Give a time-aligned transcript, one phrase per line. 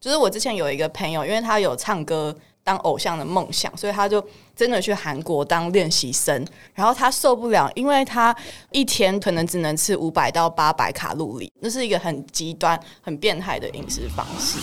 [0.00, 4.24] 就是我之前有一个朋友，因为他有唱歌当偶像的梦想，所以他就
[4.54, 6.46] 真的去韩国当练习生。
[6.72, 8.34] 然后他受不了，因为他
[8.70, 14.58] 一天可能只能吃五百到八百卡路里，那是一个很极端、很变态的饮食方式。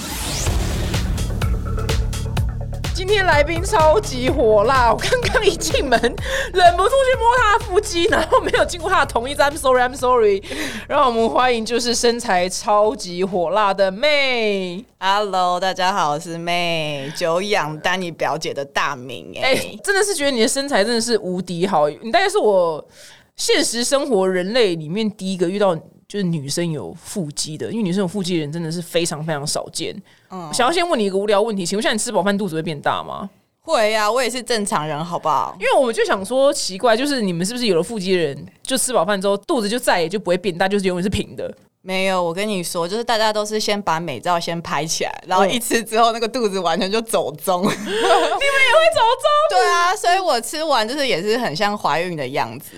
[2.96, 10.42] 今天来宾超级火辣，我刚刚一进门，忍不住去摸他的腹肌，然后没有经过他的同意，I'm sorry，I'm sorry。
[10.88, 14.86] 让我们欢迎就是身材超级火辣的妹。
[14.98, 22.88] Hello，大家好，我是妹，久仰丹尼表姐的大名哎、哎、真的是觉得你的身材真的是无敌好，你大概是我
[23.36, 25.78] 现实生活人类里面第一个遇到
[26.08, 29.96] 就是女生有腹肌的，因为女生有腹肌的人真的是非常非常少见。
[30.30, 33.30] 嗯，想要先问你一个无聊问题，请问一下你吃饱饭肚子会变大吗？
[33.62, 35.58] 会呀、我也是正常人，好不好？
[35.60, 41.52] 因为我就想说奇怪，就是你们是不是有了腹肌的人，就吃饱饭之后肚子就再也就不会变大，就是永远是平的？
[41.88, 47.62] 没有，我跟你说，就是大家都是先把美照先拍起来，然后嗯一吃之后，那个肚子完全就走中。
[47.62, 49.30] 你们也会走中？
[49.52, 52.72] 对啊，所以我吃完就是也是很像怀孕的样子。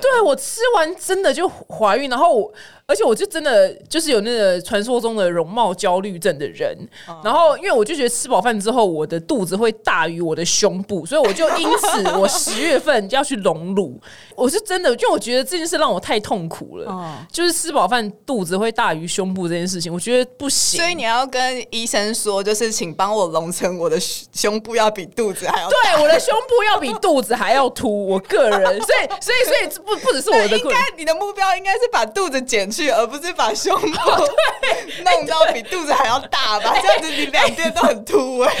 [0.00, 2.50] 对我吃完真的就怀孕，然后我
[2.86, 6.76] 而且我就真的就是有那个传说中的容貌焦虑症的人，
[7.24, 13.98] 然后因为我就觉得吃饱饭之后我的肚子会大于我的胸部，所以我就因此我十月份要去隆乳，
[14.36, 20.78] 我是真的，因为我觉得这件事让我太痛苦了，嗯就是吃饱饭肚子会大于胸部这件事情，我觉得不行。
[20.78, 25.68] 所以你要跟医生说，就是请帮我隆成我的胸胸部要比肚子还要。
[25.70, 33.86] 对，我的胸部要比肚子还要凸，我个人，所以，所以，所以不不只是我的 应，该你的目标应该是把肚子减去，而不是把胸部
[35.04, 36.74] 弄到比肚子还要大吧？
[36.80, 38.52] 这样子你两边都很凸哎、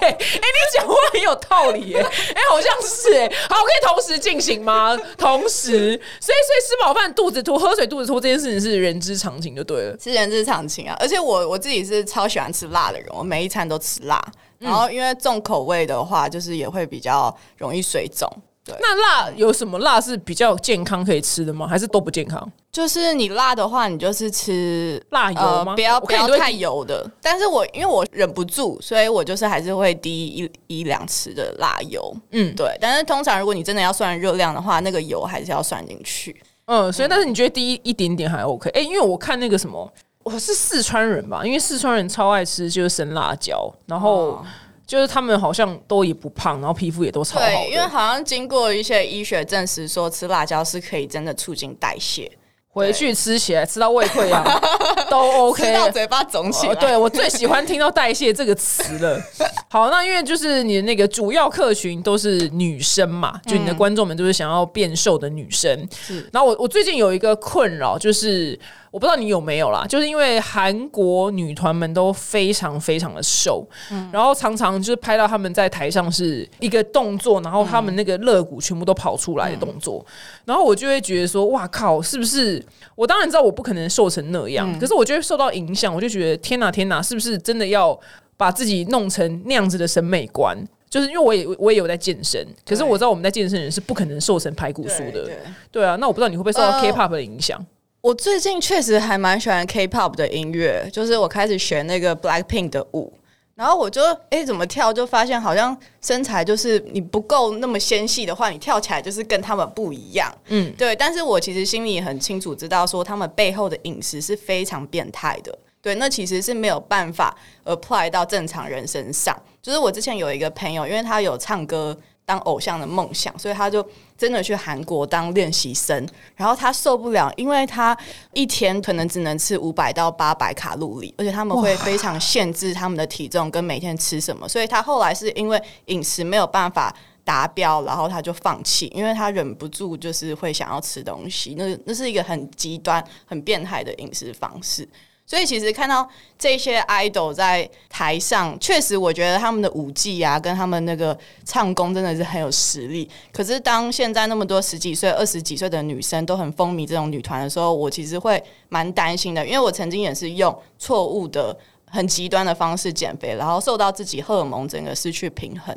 [0.00, 4.96] 哎、你讲话很有道理耶，哎、好像是哎，好，我可以同时进行吗？
[5.16, 5.72] 同时，
[6.20, 9.96] 所以，所以吃饱饭肚子凸，喝水肚子凸这件事情是人之常情，就对了。
[10.02, 10.96] 是人之常情啊。
[10.98, 14.22] 而且我我自己是超喜欢吃辣的人，我每一餐都吃辣。
[14.58, 18.28] 然后因为重口味的话，就是也会比较容易水肿。
[18.68, 21.66] 对，那辣有什么辣是比较健康可以吃的吗？
[21.66, 22.50] 还是都不健康？
[22.70, 27.10] 就是你辣的话，你就是吃辣油吗呃不要不要太油的。
[27.20, 32.14] 但是我因为我忍不住，所以我就是还是会滴一一两匙的辣油。
[32.30, 32.76] 嗯对。
[32.80, 36.40] 但是通常如果你真的要算热量的话，那个油还是要算进去。
[36.66, 38.68] 嗯，所以但是你觉得滴一一点点还 OK？
[38.70, 39.90] 哎、因为我看那个什么，
[40.22, 44.46] 我是四川人吧，因为四川人超爱吃就是生辣椒，然后哦
[44.88, 47.44] 就是他们好像都也不胖，然后皮肤也都超好。
[47.44, 52.32] 对，因为好像经过一些医学证实说，吃辣椒是可以真的促进代谢，
[52.70, 54.42] 回去吃起来吃到胃溃疡
[55.10, 55.18] 都
[55.48, 56.72] OK，吃到嘴巴肿起来。
[56.72, 59.20] 哦，对我最喜欢听到代谢这个词了。
[59.68, 65.86] 好，那因为就是你的那个主要客群都是女生嘛，就你的观众们都是想要变瘦的女生。
[65.92, 68.58] 是然后我我最近有一个困扰，就是
[68.90, 73.66] 我不知道你有没有啦，就是因为韩国女团们都非常非常的瘦，
[74.12, 80.04] 然后常常就是拍到他们在台上是一个动作，然后他们那个肋骨全部都跑出来的动作，
[80.44, 82.64] 然后我就会觉得说，哇靠，是不是？
[82.94, 87.98] 我当然知道我不可能瘦成那样，可是我就会受到影响，我就觉得天哪天哪，是不是真的要
[88.36, 90.56] 把自己弄成那样子的审美观？
[90.88, 95.28] 就是因为我也我也有在健身，可是我知道我们在健身的人是不可能瘦成排骨酥的，
[95.70, 97.62] 对啊，那我不知道你会不会受到呃 K-pop 的影响？
[98.00, 103.12] 我最近确实还蛮喜欢 K-pop 的音乐，就是我开始学那个 Blackpink 的舞，
[103.56, 104.00] 然后我就
[104.30, 110.32] 哎、诶怎么跳就发现好像身材就是你不够那么纤细的话，你跳起来就是跟他们不一样。
[110.46, 115.58] 嗯，对，但是我其实心里很清楚知道说他们背后的饮食是非常变态的。
[115.82, 119.36] 对，那其实是没有办法 apply 到正常人身上。
[119.60, 123.84] 就是我之前有一个朋友，因为他有唱歌当偶像的梦想，所以他就
[124.18, 126.06] 真的去韩国当练习生。
[126.36, 127.96] 然后他受不了，因为他
[128.34, 134.46] 一天可能只能吃五百到八百卡路里，而且他们会非常限制他们的体重跟每天吃什么。
[134.46, 136.94] 所以他后来是因为饮食没有办法。
[137.24, 144.88] 达标，然后他就放弃，因为他忍不住就是会想要吃东西，那那是一个很极端、很变态的饮食方式。
[145.28, 146.08] 所以其实看到
[146.38, 153.06] 这些 idol 在台上，确实我觉得他们的舞技啊，跟他们那个唱功真的是很有实力。
[153.30, 161.54] 可是当现在那么多十几岁、二十几岁的女生都很风靡这种女团的时候，我其实会蛮担心的，因为我曾经也是用错误的、
[161.90, 165.76] 很极端的方式减肥，然后受到自己荷尔蒙整个失去平衡。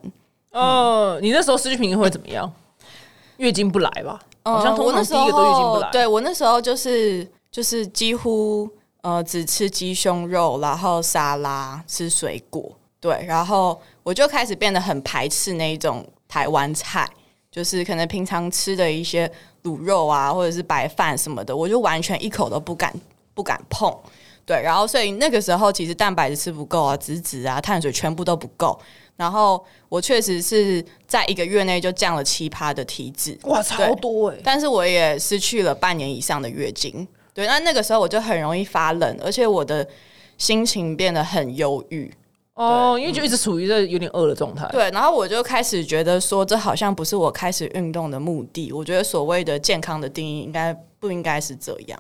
[0.52, 2.50] 呃，你那时候失去平衡会怎么样？
[3.36, 4.18] 月经不来吧？
[4.44, 8.70] 好像我那时第一个都月经不来。，候对我那时候就是就是几乎
[9.02, 17.10] 呃只吃鸡胸肉，然后沙拉，吃水果，对，然后我就开始变得很排斥那一种台湾菜，
[17.52, 19.32] 就是可能平常吃的一些
[19.64, 22.94] 卤肉啊，或者是白饭什么的，我就完全一口都不敢
[23.34, 23.96] 不敢碰。
[24.44, 28.78] 对，然后所以那个时候其实蛋白质吃不够啊，脂质啊、碳水全部都不够。
[29.16, 34.38] 然后我确实是在一个月内就降了七趴的体脂，哇，超多哎！
[34.44, 37.08] 但是我也失去了半年以上的月经。
[37.42, 39.88] 对，那那个时候我就很容易发冷，而且我的
[40.38, 42.12] 心情变得很忧郁。
[42.54, 44.68] 哦，因为就一直处于这有点饿的状态。
[44.72, 48.72] 对，然后我就开始觉得说，这好像不是我开始运动的目的。
[48.72, 52.00] 我觉得所谓的健康的定义，应该不应该是这样。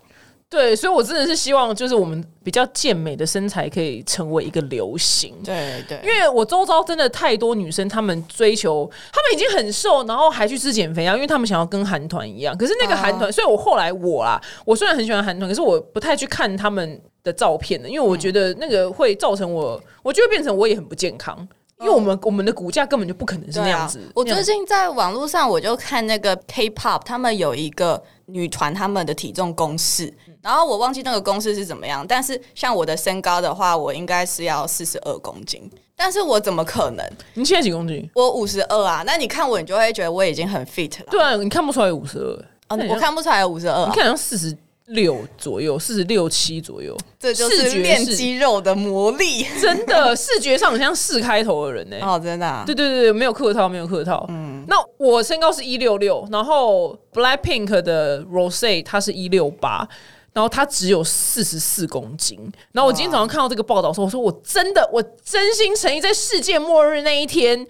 [0.52, 5.34] 对，所以我真的是希望，就是我们比较健美的身材可以成为一个流行。
[5.46, 12.56] 对对，因为我周遭真的太多女生，她们追求，她们已经很瘦，然后还去吃减肥药，因为她们想要跟韩团一样。
[12.58, 21.48] 可是那个韩团，所以我后来我啦，我虽然很喜欢韩团，可是我不太去看他们的照片的，因为我觉得那个会造成我，我就会变成我也很不健康。
[21.80, 24.00] 因为我们我们的骨架根本就不可能是那样子。
[24.14, 32.06] 我最近在网络上我就看那个 K-pop，他们有一个女团，他们的体重公式，然后我忘记那个公式是怎么样。
[32.08, 37.06] 但是像我的身高的话，我应该是要四十二公斤，但是我怎么可能？
[37.34, 38.10] 你现在几公斤？
[38.16, 39.04] 我五十二啊。
[39.06, 41.06] 那你看我，你就会觉得我已经很 fit 了。
[41.10, 42.78] 对啊，你看不出来五十二。
[42.90, 44.58] 我看不出来五十二，你看像四十。
[44.88, 49.46] 六左右，四十六七左右，这就是练肌肉的魔力。
[49.62, 51.96] 真的，视觉上像四开头的人呢。
[52.02, 52.64] 哦，真的。
[52.66, 54.26] 对对对，没有客套，没有客套。
[54.28, 59.88] 嗯，那我身高是一六六，然后 Black Pink 的 Rose 他是一六八，
[60.34, 62.40] 然后他只有四十四公斤。
[62.72, 67.68] 然后我今天早上看到这个报道说，我说我真的，我真心诚意，在世界末日那一天。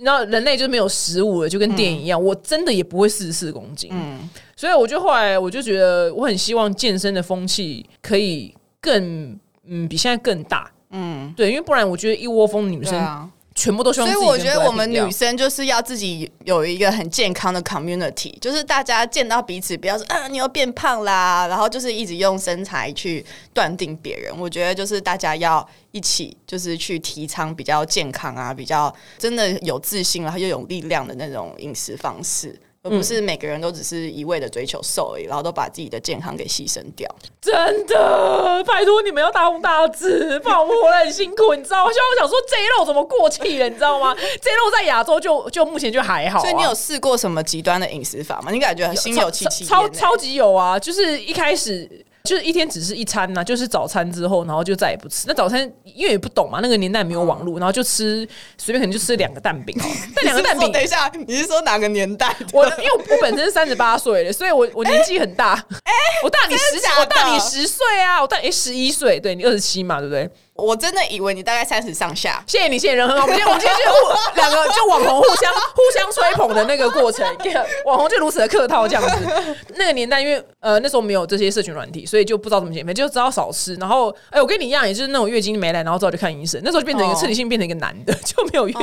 [0.00, 2.22] 然后人类就没有食物了，就跟电影一样。
[2.22, 13.28] 我真的也不会四十四公斤，嗯，所以我就后来我就觉得，我很希望健身的风气可以更嗯比现在更大，嗯，对，因为不然我觉得一窝蜂女生。
[13.58, 24.32] 全部都希望，所以我觉得我们女生就是要自己有一个很健康的 community，就是大家见到彼此不要说啊你要变胖啦，然后就是一直用身材去断定别人。
[24.38, 32.56] 我觉得就是大家要一起就是去提倡比较健康啊，比较真的有自信然后又有力量的那种饮食方式。
[32.88, 37.08] 而不是每个人都只是一味的追求瘦而已，然后都把自己的健康给牺牲掉。
[37.40, 37.52] 真
[37.86, 41.92] 的，拜托你们要大红大紫，不然我活得很辛苦，你知道吗？
[41.92, 44.14] 像我想说，J 肉怎么过气了，你知道吗？
[44.40, 46.40] J 肉在亚洲就就目前就还好。
[46.40, 48.50] 所以你有试过什么极端的饮食法吗？
[48.50, 50.78] 你感觉心有戚戚超超级有啊！
[50.78, 51.88] 就是一开始。
[52.28, 55.24] 就是一天只是一餐呐，就是早餐之后，然后就再也不吃。
[55.26, 58.28] 那早餐因为也不懂嘛，那个年代没有网络，然后就吃
[58.58, 59.84] 随便可能就吃两个蛋饼哦。
[60.14, 62.36] 那两个蛋饼，等一下，你是说哪个年代？
[62.52, 65.54] 我因为我本身三十八岁了，所以我我年纪很大。
[65.84, 65.92] 哎，
[66.22, 66.62] 我大你十，
[67.00, 68.20] 我大你十岁啊！
[68.20, 70.28] 我大你十一岁，对你二十七嘛，对不对？
[70.58, 72.42] 我真的以为你大概三十上下。
[72.44, 73.22] 谢谢你，谢谢人很好。
[73.22, 77.24] 我们今天我们今天就互 两个就网红互相互相吹捧的那个过程，
[77.86, 79.56] 网红就如此的客套这样子。
[79.76, 83.76] 那个年代，因为呃那时候没有这些社群软体，所以就不知道怎么减肥，就知道少吃。
[83.76, 86.60] 然后哎，我跟你一样，也就是那种月经没来，然后之后就看医生。
[86.64, 88.74] 那时候就变成一个彻底性变成一个男的，就没有月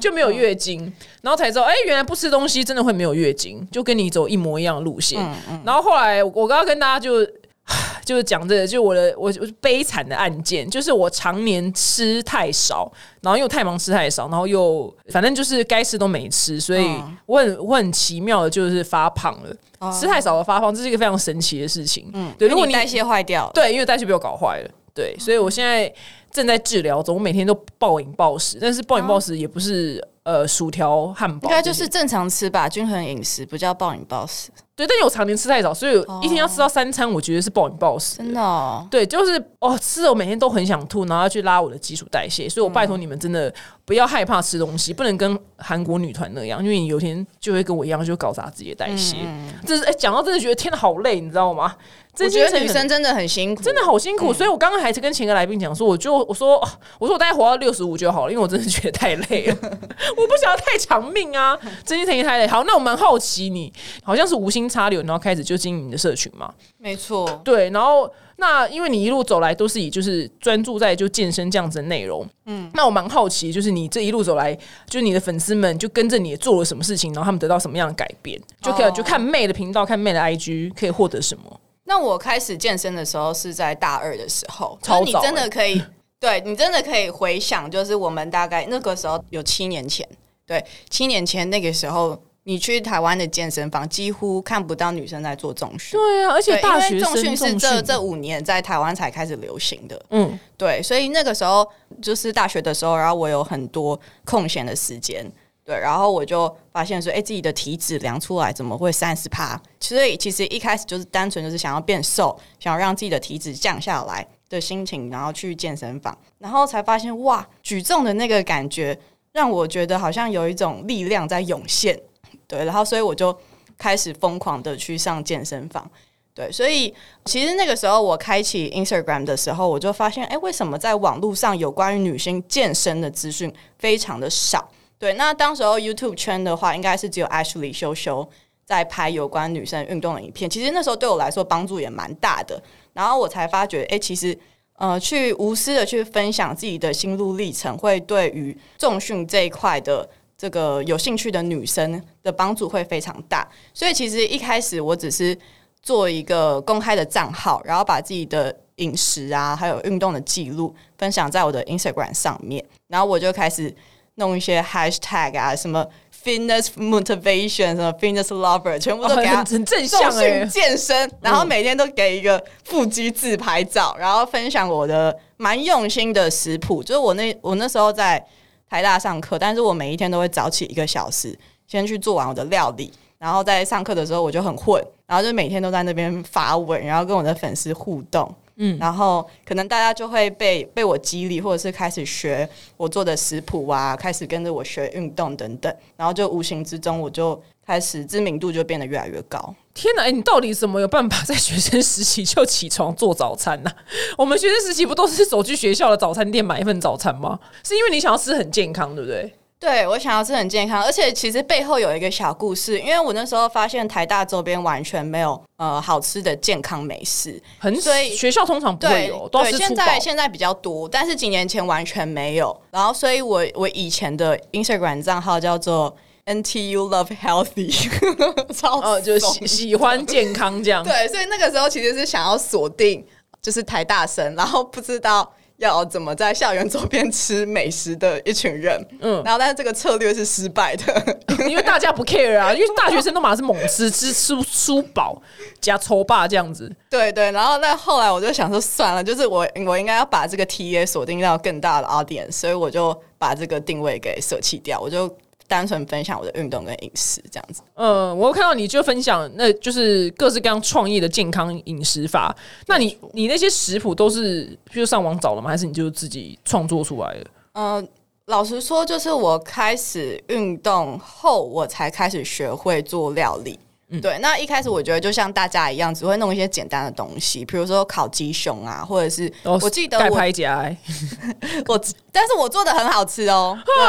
[0.00, 0.80] 就没有月经，
[1.20, 5.20] 然后才知道哎，原来不吃东西真的会没有月经，就跟你走一模一样的路线。
[5.64, 7.26] 然后后来我刚刚跟大家就。
[8.04, 12.90] 就是讲这个，就我的我我悲惨的案件，就是我常年吃太少，
[13.22, 16.86] 然后又太忙吃太少，然后又反正就是该吃都没吃，所以
[17.24, 22.10] 我很我很奇妙的就是发胖了，吃太少的发胖，这是一个非常神奇的事情。
[22.12, 25.90] 嗯，对，如果你代谢坏掉，对，因为代谢被我搞坏了，对，所以我现在
[26.30, 34.50] 正在治疗中，我每天都暴饮暴食，但是暴饮暴食也不是呃薯条汉堡，应该就是正常吃吧，均衡饮食不叫暴饮暴食。
[34.76, 38.16] 对，但我常年吃太少，所以一天要吃到三餐，我觉得是暴饮暴食。
[38.16, 42.48] 真的，对，就是哦，吃的我每天都很想吐，然后要去拉我的基础代谢。
[42.48, 43.54] 所以我拜托你们，真的
[43.84, 49.18] 不要害怕吃东西，不能跟韩国女团那样，因为你有天就会跟我一样，就搞砸自己的代谢。
[49.64, 51.76] 这是哎，讲到真的觉得天好累，你知道吗？
[52.18, 54.32] 我觉得女生真的很辛苦，真的好辛苦。
[54.32, 56.58] 所以我刚刚还是跟前个来宾讲说，我就我说
[56.98, 62.46] 我说我大概活到六十五就好了，因为我真的觉得太累了， 我不想要太长命啊，真心诚意太累。
[62.46, 66.52] 好，那我蛮好奇，你好像是无心插柳，然后开始就经营你的社群嘛？
[66.78, 67.70] 没错，对。
[67.70, 74.54] 然后那因为你一路走来都是以就是专注在就健身这样子的内容，嗯，那我蛮好奇，就是你这一路走来，
[74.88, 81.60] 就是你的粉丝们就跟着你做了什么事情，然后他们得到什么样的改变，就可以就看妹的频道，看妹的 IG 可以获得什么。
[81.84, 85.82] 那我开始健身的时候是在大二的时候，超你真的可以，
[86.18, 90.08] 对你真的可以回想，就是我们大概那个时候有七年前，
[90.46, 101.68] 对，七年前那个时候，你去台湾的健身房几乎看不到女生在做重训，对啊，而且大学重训是这这五年在台湾才开始流行的，嗯，对，所以那个时候
[102.00, 105.30] 就是大学的时候，然后我有很多空闲的时间。
[105.64, 109.60] 对，然后我就发现说，哎，自己的体脂量出来怎么会三十趴？
[109.80, 114.26] 所以其实一开始就是单纯就是想要变瘦，想要让自己的体脂降下来。
[114.50, 118.96] 的心情，然后去健身房，然后才发现哇，举重的那个感觉
[119.32, 121.98] 让我觉得好像有一种力量在涌现，
[122.46, 123.36] 对，然后所以我就
[123.76, 125.90] 开始疯狂的去上健身房，
[126.34, 126.94] 对，所以
[127.24, 134.70] 其实那个时候我开启 Instagram 的时候，我就发现，哎，为什么在网络上有关于女性健身的资讯非常的少？
[135.04, 138.26] 对，那当时候 YouTube 圈的话，应该是只有 Ashley 修修
[138.64, 142.58] 在拍有关女生运动的影片，其实那时候对我来说帮助也蛮大的。
[142.94, 144.34] 然后我才发觉，哎，其实
[144.76, 150.08] 呃，去无私的去分享自己的心路历程，会对于重训这一块的
[150.38, 153.46] 这个有兴趣的女生的帮助会非常大。
[153.74, 155.36] 所以其实一开始我只是
[155.82, 163.76] 做一个公开的账号，然后把自己的饮食啊，还有运动的记录分享在我的 Instagram 上面，然后我就开始
[164.16, 165.86] 弄一些 Hashtag 啊，什么。
[166.24, 176.82] Fitness motivation 什么 Fitness lover 全部都给他很正向哎，健身，然后每天都给一个腹肌自拍照，然后分享我的蛮用心的食谱。
[176.82, 178.24] 就是我那我那时候在
[178.70, 188.34] 台大上课，但是我每一天都会早起一个小时，先去做完我的料理，然后在上课的时候我就很混，然后就每天都在那边发文，然后跟我的粉丝互动。
[188.56, 199.54] 嗯，然后可能大家就会被被我激励，或者是开始学我做的食谱啊，开始跟着我学运动等等，然后就无形之中我就开始知名度就变得越来越高。
[199.74, 203.70] 天哪，哎，你到底怎么有办法在学生时期就起床做早餐呢？
[204.16, 207.40] 我们学生时期不都是走去学校的早餐店买一份早餐吗？
[207.64, 209.34] 是因为你想要吃很健康，对不对？
[209.60, 222.54] 对，我想要吃很健康，而且其实背后有一个小故事，因为我那时候发现台大周边完全没有呃好吃的健康美食，很所以学校通常不会有，对，现在现在比较多，但是几年前完全没有。
[222.70, 225.96] 然后，所以我我以前的 Instagram 账号叫做
[226.26, 230.84] NTU Love Healthy， 超呃就喜喜欢健康这样。
[230.84, 233.02] 对，所以那个时候其实是想要锁定
[233.40, 235.32] 就是台大生，然后不知道。
[235.58, 241.18] 要怎么在校园周边吃美食的一群人，嗯，然后但是这个策略是失败的，
[241.48, 245.20] 因为大家不 care 啊，因为大学生都马上是猛吃，吃吃吃饱
[245.60, 255.14] 加抽霸这样子，对对，然后那后来我就想说算了，就是我我应该要把这个 T A 锁定到更大的 audience，所以我就把这个定位给舍弃掉，我就。
[255.46, 257.62] 单纯分享我的运动跟饮食这样子。
[257.74, 262.34] 嗯，我看到你就分享，那就是各式各样创意的健康饮食法。
[262.66, 265.50] 那你你那些食谱都是就上网找的吗？
[265.50, 267.26] 还是你就自己创作出来的？
[267.52, 267.88] 嗯，
[268.26, 273.58] 老实说，就是我开始运动后，我才开始学会做料理。
[274.00, 280.70] 对，那一开始我觉得就像大家一样，只会弄一些简单的东西，比如说烤鸡胸啊，或者是我记得我拍夹，
[281.66, 281.80] 我
[282.12, 283.84] 但是我做的很好吃哦，对，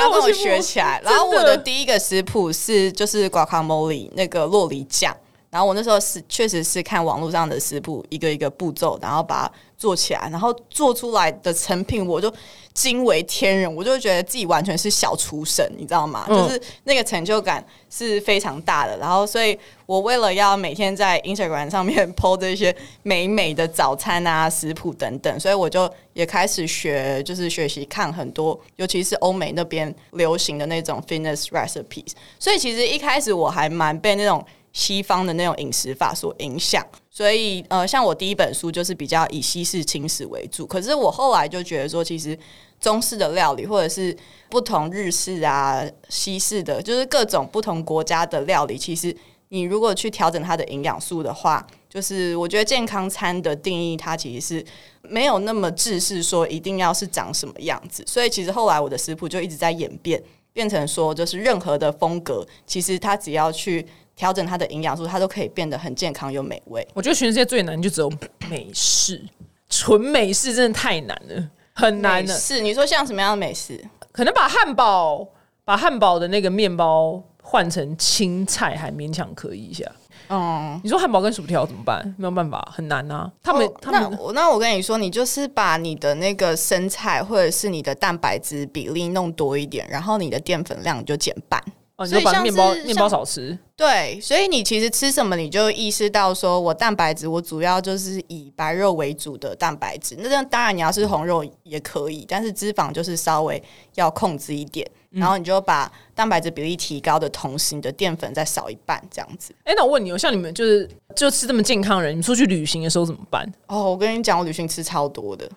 [0.00, 1.00] 要跟我学起来。
[1.04, 5.16] 然后我的第一个食谱是就是 guacamole 那个洛梨酱，
[5.50, 12.30] 然后我那时候是确实是看网络上的食谱，一个一个步骤，然后把它做起来，然后做出来的成品我就。
[12.74, 16.24] 惊为天人，我就觉得自己完全是小厨神，你知道吗？
[16.28, 18.96] 就是那个成就感是非常大的。
[18.98, 32.12] 然后，所以我为了要每天在 Instagram 上面 po 这些美美的早餐啊、食谱等等，所以我就也开始学，就是学习看很多，尤其是欧美那边流行的那种 fitness recipes。
[32.38, 36.84] 所以其实一开始我还蛮被那种西方的那种饮食法所影响。
[37.10, 42.38] 所以，呃，像我第一本书就是比较以西式轻食为主，可是我后来就觉得说，其实。
[42.80, 44.16] 中式的料理，或者是
[44.48, 48.78] 不同日式啊、西式的，就是各种不同国家的料理。
[48.78, 49.12] 其实
[49.48, 54.64] 你如果去调整它的营养素的话，就是我觉得健康餐的定义，它其实是
[55.02, 58.04] 没有那么制式，说一定要是长什么样子。
[58.06, 60.22] 所以其实后来我的食谱就一直在演变，
[60.52, 63.84] 变成说就是任何的风格，其实它只要去
[64.18, 66.84] 调整它的营养素，它都可以变得很健康又美味。
[66.92, 68.12] 我觉得全世界最难就只有
[68.50, 69.24] 美式，
[69.70, 71.48] 纯美式真的太难了。
[71.72, 73.80] 很难的是，你说像什么样的美式？
[74.10, 75.24] 可能把汉堡
[75.64, 79.84] 把汉堡的那个面包换成青菜，还勉强可以一下。
[80.30, 82.02] 嗯，你说汉堡跟薯条怎么办？
[82.18, 83.30] 没有办法，很难啊。
[83.40, 91.62] 他们，那我那我跟你说，你就是把你的那个生菜或者是你的蛋白质比例弄多一点，然后你的淀粉量就减半。
[91.98, 93.58] 哦，你就把面包面包少吃。
[93.76, 100.16] 对，所以你其实吃什么，你就意识到说，我蛋白质我主要就是以白肉为主的蛋白质。
[100.20, 103.60] 那当然，你要是红肉也可以，但是脂肪就是稍微
[103.96, 104.88] 要控制一点。
[105.10, 109.54] 然后你就把蛋白质比例提高的同时，你的淀粉再少一半，这样子。
[109.64, 113.50] 哎，那我问你，像你们就是就吃这么健康的人，你出去旅行的时候怎么办？
[113.66, 115.48] 哦，我跟你讲，我旅行吃超多的。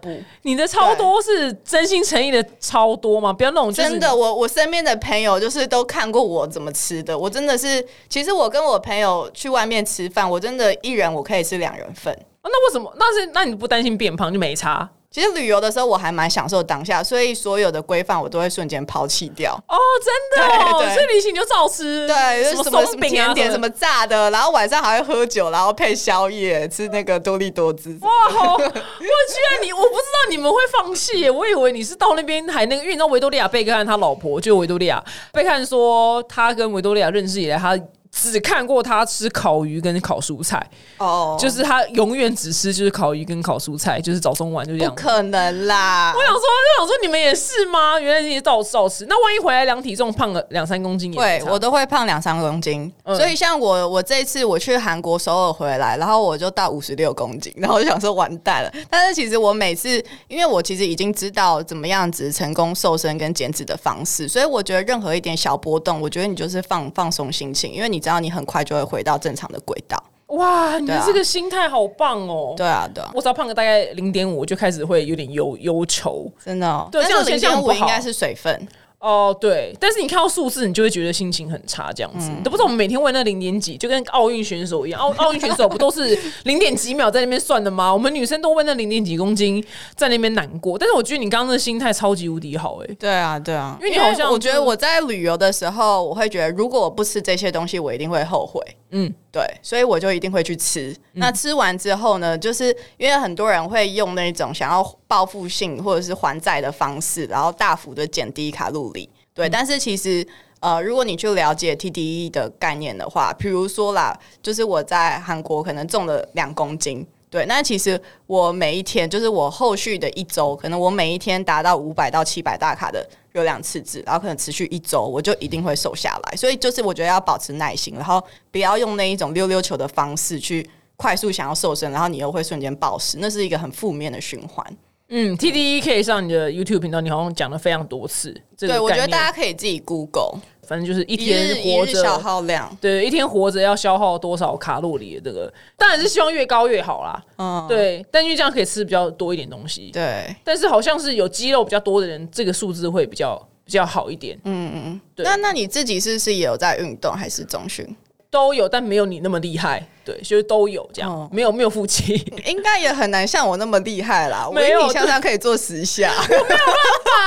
[0.00, 3.32] 不，你的超多是真心诚意的超多吗？
[3.32, 4.14] 不要那种真的。
[4.14, 12.12] 我我身边的朋友就是都看过我怎么吃的，我真的是，其实我跟我朋友去外面吃饭，我真的一人我可以吃两人份。
[12.14, 12.92] 啊那为什么？
[12.98, 19.52] 那是那你不担心变胖就没差其实旅游的时候我还蛮享受当下，所以所有的规范我都会瞬间抛弃掉。
[19.68, 19.76] 哦？
[20.02, 27.96] 真的、哦，所以旅行就照吃，对，什么什么松饼啊，甜点，什么炸的，然后晚上还会喝酒，然后配宵夜，吃那个多利多滋。
[28.00, 28.54] 哇，好！
[28.54, 37.78] 我居然你我不知道你们会放弃耶，我以为你是到那边还那个，因为你知道维多利亚贝克汉他老婆就维多利亚贝克汉说，他跟维多利亚认识以来，他
[38.12, 40.64] 只看过他吃烤鱼跟烤蔬菜，
[40.98, 44.94] 哦，就是他永远只吃就是烤鱼跟烤蔬菜，就是早中晚就这样。
[44.94, 46.20] 不可能啦我！
[46.22, 47.98] 想说，就想说你们也是吗？
[47.98, 58.72] 原来你也照照吃，那万一回来量体重胖了两三公斤也对我都会胖两三公斤，嗯所以像我，我这一次我去韩国首尔回来，然后我就到五十六公斤，然后我就想说完蛋了。
[58.90, 69.96] 但是其实我每次，因为我其实已经知道怎么样子成功瘦身跟减脂的方式，所以我觉得任何一点小波动，我觉得你就是放放松心情，因为你知道你很快就会回到正常的轨道。
[70.26, 72.54] 哇，你的这个心态好棒哦！
[72.56, 76.26] 对啊，对啊，我只要胖个大概零点五，我就开始会有点忧忧愁。
[76.42, 76.88] 真的、哦。
[76.90, 78.66] 对这样零现象不好点五应该是水分。
[79.02, 87.92] 哦，对，但是你看到数字，你就会觉得心情很差，这样子，你都不知道我们每天为那零点几，就跟奥运选手一样，奥 奥运选手不都是零点几秒在那边算的吗？
[87.92, 89.62] 我们女生都为那零点几公斤
[89.96, 98.60] 在那边难过，但是我觉得你刚刚的心态超级无敌好、欸，对啊，对啊，因为你好像我觉得我在旅游的时候，我会觉得如果我不吃这些东西，我一定会后悔。
[98.92, 100.96] 嗯，对，所以我就一定会去吃。
[101.14, 109.10] 那吃完之后呢，就是因为很多人会用那种想要报复性或者是还债的方式，然后大幅的减低卡路里。
[109.34, 110.26] 对，但是其实。
[110.62, 126.36] 呃，如果你去了解 TDE 的概念的话，比如说啦，就是我在韩国可能重了两公斤，对，那其实我每一天，就是我后续的一周，可能我每一天达到五百到七百大卡的热量赤字，然后可能持续一周，我就一定会瘦下来。
[126.36, 134.76] 所以就是我觉得要保持耐心，然后不要用那一种溜溜球的方式去快速想要瘦身，然后你又会瞬间暴食，那是一个很负面的循环。
[135.08, 140.38] 嗯，TDE 可以上你的 YouTube 频道，你好像讲了非常多次，这个对，我觉得大家可以自己 Google
[140.72, 142.18] 反正就是一一天活着消着。
[142.18, 142.74] 耗量。
[142.80, 147.22] 对，一天活着要消耗多少卡路里的这个，当然是希望越高越好啦。
[147.36, 149.90] 嗯，对，但因为这样可以吃比较多一点东西。
[149.92, 150.34] 对。
[150.42, 154.38] 但是好像是有肌肉比较多的人，这个数字会比较比较好一点。
[154.44, 157.86] 嗯，对那那你自己是不是也有在运动，还是中训？
[158.30, 159.86] 都有，但没有你那么厉害。
[160.04, 162.14] 对，就是都有这样，哦没有没有腹肌。
[162.46, 164.44] 应该也很难像我那么厉害啦。
[164.46, 166.12] 我 没有引体向上可以做十下。
[166.18, 166.62] 我没有办法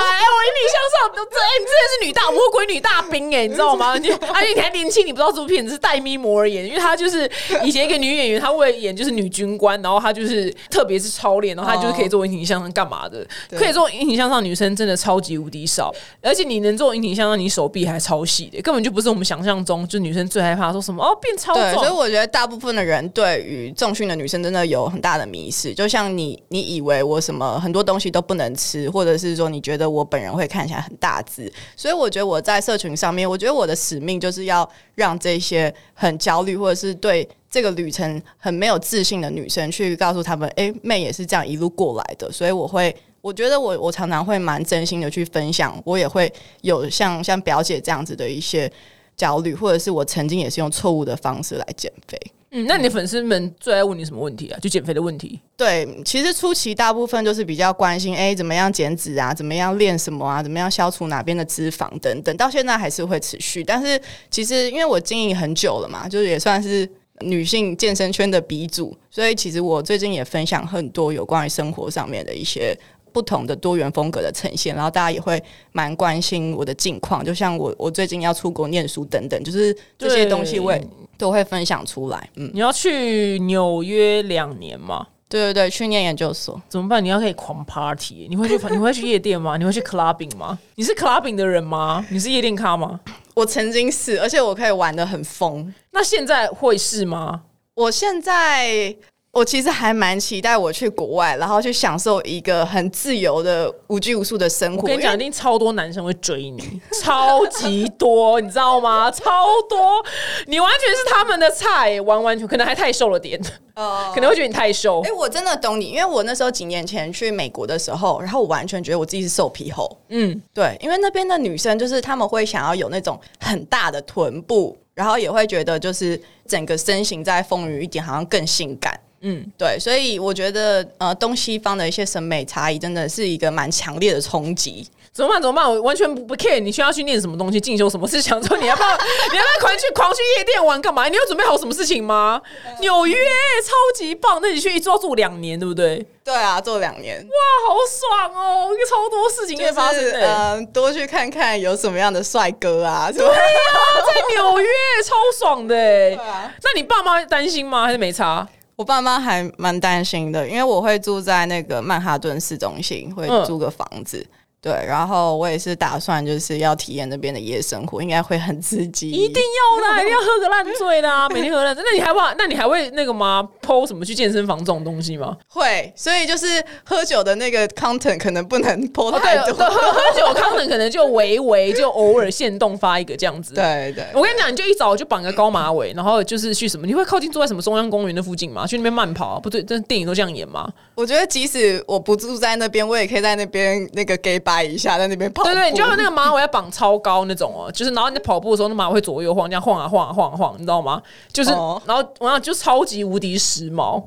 [0.06, 3.98] 哎，我引体向上都，这哎、你真的是女大魔鬼女大兵哎、你知道吗？
[3.98, 7.30] 你而且你还年轻，你不知道这部片子是戴咪摩尔演，因为她就是
[7.64, 13.26] 以前一个女演员，她为了演就是女军官，然后她就是特别是操练，然后她就是可以做引体向上干嘛的？
[13.50, 21.96] 对可以做引体向上，女生真的超级无敌少，而且你能做引体向上，你手臂还超细的，根本就不是我们想象中，就女生最害怕说什么哦变超对，所以。
[21.96, 25.74] 我觉得大部分分的人对于重训的女生真的有很大的迷失。
[25.74, 42.32] 就像你，你以为我什么很多东西都不能吃，或者是说你觉得我本人会看起来很大只，所以我觉得我在社群上面，我觉得我的使命就是要让这些很焦虑或者是对这个旅程很没有自信的女生，去告诉他们，诶，妹也是这样一路过来的。
[42.32, 42.96] 所以我会。
[43.22, 48.72] 我觉得我我常常会蛮真心的去分享，我也会有像像表姐这样子的一些
[49.18, 52.16] 焦虑，或者是我曾经也是用错误的方式来减肥。
[52.58, 54.58] 嗯，那你的粉丝们最爱问你什么问题啊？
[54.62, 55.38] 就减肥的问题。
[55.58, 63.62] 对，其实初期大部分就是比较关心，哎，怎么样减脂啊，怎么样练什么啊，怎么样消除哪边的脂肪等等，到现在还是会持续。
[63.62, 66.90] 但是其实因为我经营很久了嘛，就是也算是
[67.20, 72.74] 女性健身圈的鼻祖，所以其实我最近也分享很多有关于生活上面的一些。
[73.16, 82.30] 不同的多元风格的呈现，然后大家也会蛮关心我的近况，就像我我最近要出国念书等等，就是这些东西我也都会分享出来。
[82.36, 85.08] 嗯，你要去纽约两年吗？
[85.30, 86.62] 对对对，去念研究所。
[86.68, 87.04] 怎么办？
[87.04, 89.56] 你要可以狂 party，你会去 你会去夜店吗？
[89.56, 90.60] 你会去 clubbing 吗？
[90.76, 92.06] 你是 clubbing 的人吗？
[92.10, 93.00] 你是夜店咖吗？
[93.34, 95.74] 我曾经是，而且我可以玩的很疯。
[95.92, 97.44] 那现在会是吗？
[97.76, 98.94] 我现在
[99.36, 104.84] 我其实还蛮期待我去国外，然后去享受一个很自由的无拘无束的生活。
[104.84, 109.12] 我跟你讲，一定超多男生会追你， 超级多，你知道吗？
[109.12, 110.02] 超多，
[110.48, 113.38] 你完全是他们的菜，完完全可能还太瘦了点，
[113.74, 115.12] 呃 可能会觉得你太瘦哎、。
[115.12, 119.86] 我真的懂你，因为我那时候几年前去美国的时候，然后我完全觉得我自己是瘦皮猴。
[120.12, 126.18] 嗯，对，因为那边的女生就是他们会想要有那种很大的臀部，然后也会觉得就是
[126.48, 128.98] 整个身形再丰腴一点，好像更性感。
[129.28, 134.88] 嗯，对，所以我觉得呃，东西方的一些审美差异真的是一个蛮强烈的冲击。
[135.12, 135.42] 怎么办？
[135.42, 135.68] 怎么办？
[135.68, 138.06] 我完全不不 care 你需要去念什么东西，进修什么？
[138.08, 138.90] 是想说你要不要？
[139.32, 141.08] 你要不要狂去狂去夜店玩干嘛？
[141.08, 142.40] 你有准备好什么事情吗？
[142.82, 146.06] 纽约超级棒，那你去一住要住两年，对不对？
[146.24, 148.70] 对啊，做两年，哇，好爽哦！
[148.90, 153.10] 超多事情可以发生，嗯，多去看看有什么样的帅哥啊？
[153.12, 154.68] 对呀，在纽约
[155.04, 155.74] 超爽的。
[155.76, 157.86] 对啊，那你爸妈担心吗？
[157.86, 158.48] 还是没差？
[158.76, 164.26] 我爸妈还蛮担心的，因为我会住在那个曼哈顿市中心，会租个房子。
[164.66, 169.12] 对，然后我也是打算就是要体验那边的夜生活，应该会很刺激。
[169.12, 171.84] 一定要的， 一定要喝个烂醉的，每天喝烂醉。
[171.86, 172.34] 那你还怕？
[172.36, 173.48] 那你还会那个吗？
[173.62, 175.38] 剖什么去健身房这种东西吗？
[175.48, 176.48] 会，所以就是
[176.84, 179.54] 喝酒的那个 content 可能不能剖太多。
[179.54, 183.54] 喝喝酒 content 可能就微微就偶尔限动发一个这样子。
[183.56, 186.88] 对对，我跟你讲，你就一早就绑个高马尾，然后就是去什么？
[186.88, 188.66] 你会靠近坐在什么中央公园的附近吗？
[188.66, 189.40] 去那边慢跑？
[189.40, 190.68] 不对，这电影都这样演吗？
[190.96, 195.44] 我觉得即使我不住在那边，我也可以在那边那个 gay 拜一下，在那边跑。
[195.44, 201.02] 对对，你就那个马尾要绑超高那种哦， 就是然后你在跑步的时候，那马尾会左右晃，这样晃啊晃啊晃啊晃，你知道吗？
[201.34, 204.02] 就是然后我想就超级无敌时髦。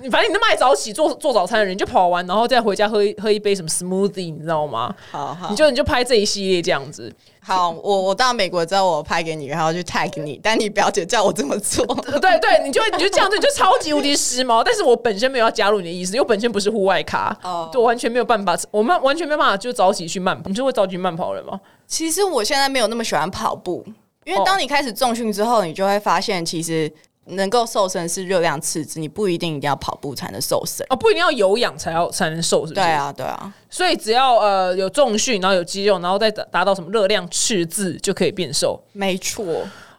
[0.00, 4.94] 你 反正你那么爱早起做做早餐的人，你就跑完然后再回家喝喝一杯什么 smoothie，你知道吗？
[5.10, 7.12] 好好，你就你就拍这一系列这样子。
[7.40, 11.84] 好，我我到美国之后我拍给你，然后去 tag 你，但你表姐叫我这么做。
[12.20, 14.62] 对对，你就你就这样子，就超级无敌时髦。
[14.64, 20.48] 但是我本身没有要加入你的意思，因为本身不是户外咖，哦，对我完全没有办法，我们完全没有办法就早起去慢跑。
[20.48, 21.60] 你就会早起慢跑人吗？
[21.86, 23.84] 其实我现在没有那么喜欢跑步，
[24.24, 26.92] 因为当你开始重训之后，你就会发现其实。
[27.26, 32.84] 能够瘦身是热量赤字，你不一定一定要跑步才能瘦身哦，不一定要有氧才要才能瘦，是不是？
[32.84, 33.52] 对啊，对啊。
[33.70, 38.82] 所以只要呃有重训，然后有肌肉，然后再达达到什么热量赤字，就可以变瘦。
[38.92, 39.44] 没错。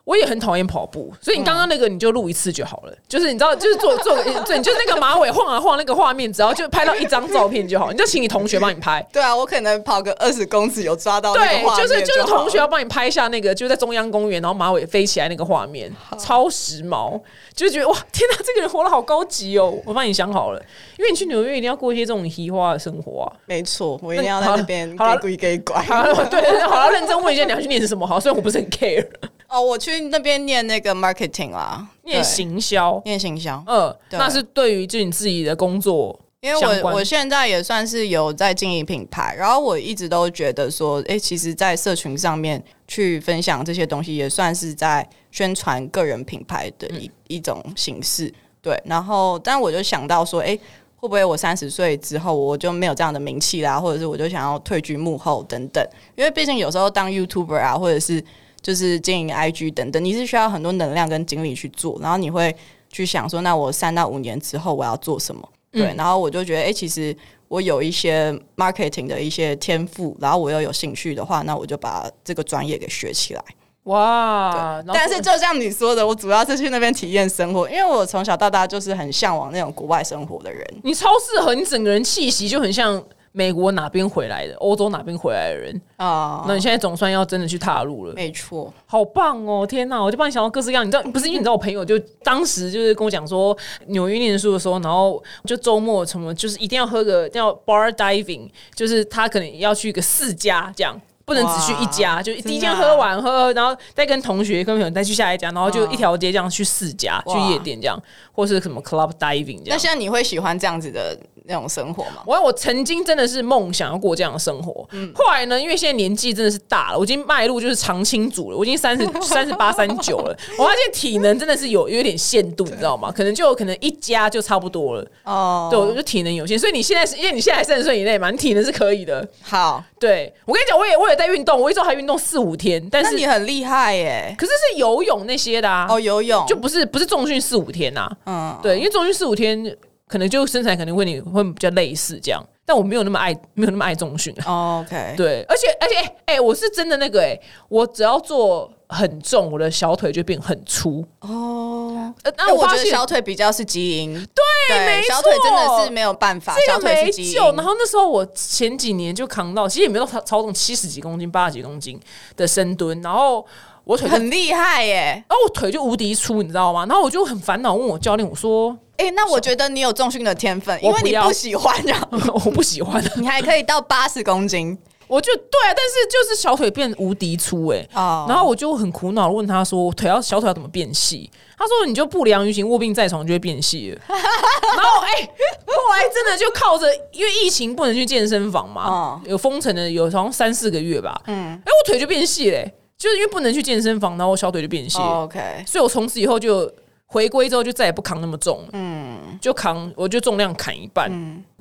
[0.06, 2.94] 我也很讨厌跑步，所以你刚刚那个你就录一次就好了。
[3.08, 9.06] 就是你知道，就是做做对，你就那个马尾晃啊晃那个画面，只要就拍到一张照片就好，你就请你同学帮你拍。
[9.14, 11.34] 对啊，我可能跑个二十公尺有抓到。
[11.34, 15.90] 对，就是就是同学要帮你拍下那个，就在中央公园，然后马尾飞起来那个画面，
[16.20, 17.22] 超时髦，
[17.56, 19.74] 就觉得哇，天哪，这个人活得好高级哦！
[19.86, 20.62] 我帮你想好了，
[20.98, 23.32] 因为你去纽约一定要过一些这种奇花的生活啊。
[23.46, 25.82] 没错，我一定要在那边给鬼给拐。
[26.30, 28.06] 对，好了，认真问一下，你要去念什么？
[28.06, 29.08] 好，虽然我不是很 care。
[29.48, 33.64] 哦，我去那边念那个 marketing 啦，念行销，念行销。
[33.68, 48.34] 嗯，那是对于就你自己的工作，因为我我现在也算是有在经营品牌，然后我一直都觉得说，哎，其实，在社群上面去分享这些东西，也算是在宣传个人品牌的一一种形式。
[48.62, 50.58] 对，然后，但我就想到说，哎，
[50.96, 55.86] 会不会我三十岁之后，我就没有这样的名气啦，或者是我就想要退居幕后等等？
[56.16, 58.24] 因为毕竟有时候当 YouTuber 啊，或者是
[58.64, 62.56] 就是经营 IG 等等，你是需要很多能量跟精力去做，然后你会
[62.90, 65.48] 去想说，那我三到五年之后我要做什么？
[65.72, 67.16] 对，然后我就觉得，哎，其实
[67.50, 73.44] 我有一些 marketing 的一些天赋，然后我又有兴趣的话，那我就把这个专业给学起来。
[73.84, 74.82] 哇！
[74.94, 80.66] 但是就像你说的，我主要是去那边体验生活，因为我从小到大就是很向往那种国外生活的人。
[80.84, 83.04] 你超适合，你整个人气息就很像。
[83.36, 84.54] 美国哪边回来的？
[84.58, 86.46] 欧洲哪边回来的人啊？
[86.48, 89.66] 那你现在总算要真的去踏入了，没错，好棒哦！
[89.66, 90.86] 天哪，我就帮你想到各式各样。
[90.86, 108.00] 你知道，不是因为你知道我朋友就当时就是跟我讲说，纽约念书的时候，然后就周末什么就是一定要喝个叫 bar diving，就是他可能要去个四家这样，不能只去一家，就第一天喝完喝，然后再跟同学跟朋友再去下一家，然后就一条街这样去四家去夜店这样，
[108.32, 109.70] 或是什么 club diving 这样。
[109.70, 111.18] 那现在你会喜欢这样子的？
[111.46, 114.88] 那种生活嘛，我我曾经真的是梦想要过这样的生活。
[114.92, 120.38] 嗯，后来呢，因为现在年纪真的是大了，我已经迈入就是长青组了，我已经三十 三十八、三九了。
[120.58, 123.12] 我发现体能真的是有有点限度，你知道吗？
[123.12, 125.06] 可能就可能一家就差不多了。
[125.24, 129.28] 哦，对，我就体能有限，所以你现在是因为你现在三十岁以内嘛，你体能是可以的。
[129.42, 132.82] 好，对我跟你讲，我也我也在运动，我一周还运动四五天。
[132.90, 134.34] 但是你很厉害耶！
[134.38, 135.88] 可是是游泳那些的啊。
[135.90, 138.10] 哦，游泳就不是不是重训四五天呐。
[138.26, 139.76] 嗯，对，因为重训四五天。
[140.08, 144.34] 可能就身材肯定会你会比较类似这样，但我没有那么爱没有那么爱重训。
[144.46, 147.40] OK， 对，而且而且哎，我是真的那个哎，
[147.70, 151.04] 我只要做很重，我的小腿就变很粗。
[151.22, 157.42] 哦，那我觉得小腿比较是基因，对，没小腿真的是没有办法，小腿是基因。
[157.56, 162.00] 然后那时候我前几年就扛到，其实也没有超超重七十几公斤、八十几公斤
[162.36, 163.44] 的深蹲，然后
[163.86, 166.86] 我腿很厉害耶，然后我腿就无敌粗，你知道吗？
[166.88, 168.78] 然后我就很烦恼，问我教练，我说。
[168.98, 171.76] 哎，那我觉得你有重训的天分，因为你不喜欢，
[172.34, 173.04] 我不喜欢。
[173.18, 184.00] 你还可以到八十公斤，我就对啊，但是就是小腿变无敌粗哎、哦然后我就很苦恼地问他说：“腿要小腿要怎么变细？”他说：“你就不良于行，卧病在床就会变细了。
[184.08, 185.28] ”然后哎、
[185.66, 191.20] 后来真的就靠着，因为疫情不能去健身房嘛，哦有封城的有好像三四个月吧。
[191.26, 192.72] 嗯，哎、我腿就变细嘞、
[193.04, 196.72] 就是因为不能去健身房，然后我小腿就变细 OK，所以我从此以后就
[197.08, 201.12] 回归之后就再也不扛那么重，嗯，就扛我就重量砍一半，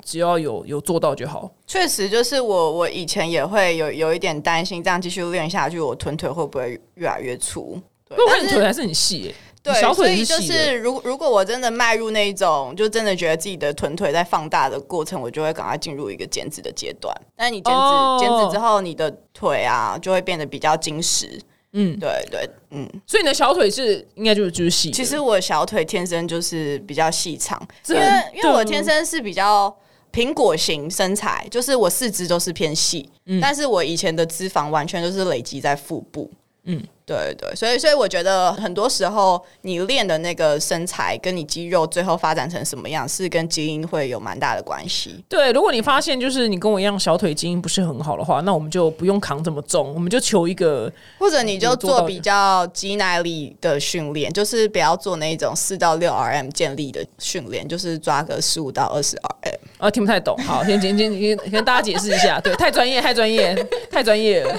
[0.05, 1.51] 只要有有做到就好。
[1.67, 7.77] 确实就是我我以前也会有有一点担心，这样继续练下去，我臀腿会不会越来越粗？
[8.09, 17.15] 对因为我但是看你腿还是很细耶、对所以就是如如果我真的迈入那一种，就真的觉得自己的臀腿在放大的过程，我就会赶快进入一个减脂的阶段。
[17.37, 21.41] 但你减脂、哦减脂之后，你的腿啊就会变得比较紧实。
[21.75, 24.91] 嗯，对对，嗯，所以你的小腿是应该就是就是细。
[24.91, 28.03] 其实我小腿天生就是比较细长，因为
[28.35, 29.75] 因为我天生是比较
[30.13, 36.31] 苹果型身材，就是我四肢都是偏细，嗯但是我以前的脂肪完全都是累积在腹部。
[36.65, 45.23] 嗯，对对，所以所以我觉得很多时候你练的那个身材跟你肌肉最后发展成什么样，是跟基因会有蛮大的关系。
[45.29, 59.59] 对，如果你发现就是你跟我一样小腿基因不是很好的话，那我们就不用扛这么重，我们就求一个或者你就做比较肌耐力的训练，就是不要做那种四到六 RM 建立的训练，就是抓个十五到二十 RM。
[59.79, 60.37] 啊听不太懂。
[60.39, 63.55] 好，先先先先跟大家解释一下，对，太专业，太专业，
[63.91, 64.57] 太专业了。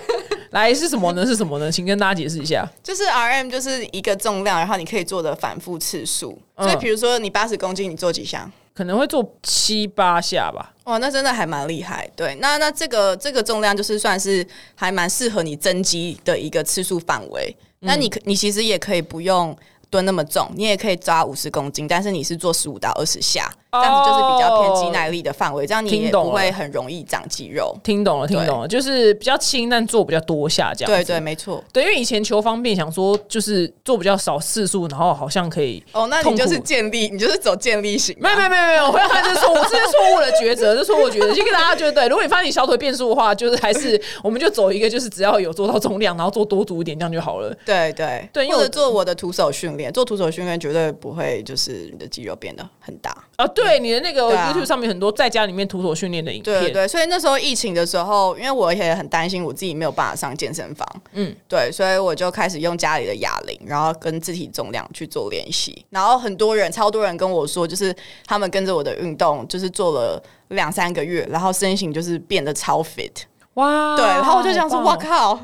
[0.52, 1.26] 来是什么呢？
[1.26, 1.72] 是什么呢？
[1.72, 2.68] 请跟大家解释一下。
[2.82, 6.38] 就是 RM 就是一个重量，然后你可以做的反复次数。
[6.56, 8.52] 嗯所以比如说你八十公斤，你做几项？
[8.74, 10.74] 可能会做七八下吧。
[10.86, 12.10] 哇，那真的还蛮厉害。
[12.16, 17.56] 对，那那这个这个重量就是算是还蛮适合你增肌的一个次数范围。
[17.80, 19.56] 那你可你其实也可以不用
[19.90, 27.76] 蹲那么重，你也可以抓五十公斤，但是你是做十五到二十下，这样子就是比较偏肌耐力的范围，这样你也不会很容易长肌肉。
[27.84, 30.92] 听懂了，听懂了，就是比较轻，但做比较多下这样。
[30.92, 31.64] 对对，没错。
[31.74, 35.84] 对，因为以前求方便，想说就是做比较少次数，然后好像可以。
[35.92, 38.16] 哦，那你就是建立，你就是走建立型。
[38.20, 41.34] 没有没有没有没有，我会看这是错误，这是错误的抉择，这是错误的抉择。
[41.34, 47.54] 就跟大家觉得，对，如果你发现你小腿变数的话，就是还是我们就走一个，就是只要有做到重量，然后做多足一点，这样就好了。
[47.66, 53.16] 对对对因为我者做我的徒手训练，做徒手训练绝对不会就是你的肌肉变得很大。
[53.36, 61.30] 啊，对，你的那个 YouTube 上面很多在家里面徒手训练的影片，对对，所以那时候疫情的时候，因为我也很担心我自己没有办法上健身房，嗯。
[61.30, 65.86] 嗯，对，所以我就开始用家里的哑铃，然后跟自体重量去做练习。
[65.90, 67.96] 然后很多人，超多人跟我说，就是
[68.26, 73.12] 他们跟着我的运动，就是做了两三个月，然后身形就是变得超 fit。
[73.54, 75.40] 哇，对，然后我就想说，哇靠，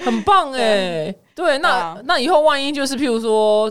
[0.00, 3.70] 很棒 哎、对，那、啊那以后万一就是譬如说。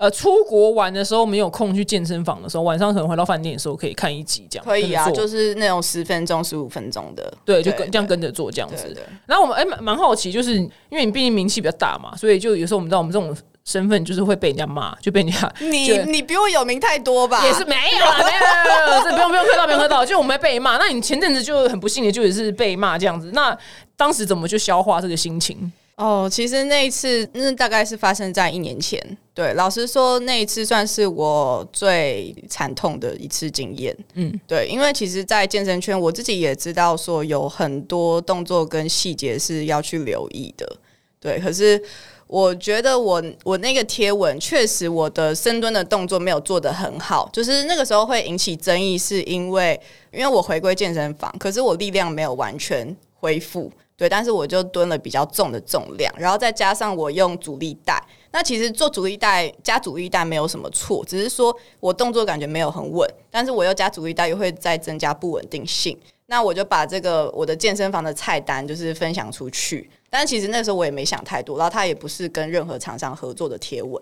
[0.00, 4.64] 呃，出国玩的时候没有空去健身房的时候，晚上可能回到饭店的时候可以看一集这样。
[4.64, 8.96] 可以啊，就是那种十分钟、十五分钟的，对，就跟这样跟着做这样子。
[9.26, 13.36] 然后我们哎，蛮蛮好奇，就是因为你毕竟名气比较大嘛，所以就有时候我们知道我们这种
[13.66, 17.44] 身份就是会被人家骂，就被人家 你你比我有名太多吧？
[17.44, 20.78] 也是没有啦，没有没有没有，这不用不用客套，不用客套，就我们被骂。
[20.78, 23.54] 那你前阵子就很不幸的就也是被骂这样子，那
[23.98, 25.70] 当时怎么去消化这个心情？
[25.96, 28.98] 哦，其实那一次，那大概是发生在一年前。
[29.40, 33.96] 对，老实说，那一次算是我最惨痛的一次经验。
[34.12, 40.70] 嗯嗯，对，因为其实，在健身圈，我自己也知道说有很多动作跟细节是要去留意的。
[41.18, 41.82] 对，可是
[42.26, 49.80] 我觉得我我那个贴文确实我的深蹲的动作没有做得很好，就是那个时候会引起争议，是因为
[50.12, 53.72] 因为我回归健身房，可是我力量没有完全恢复。
[53.96, 58.02] 对，但是我就蹲了比较重的重量，然后再加上我用阻力带。
[58.32, 65.98] 那其实做阻力带加阻力带没有什么错，只是说我动作感觉没有很稳，但是我又加阻力带又会再增加不稳定性。
[66.26, 74.00] 那我就把这个我的健身房的菜单就是分享出去，但其实那时候我也没想太多，然后它也不是跟任何厂商合作的贴文。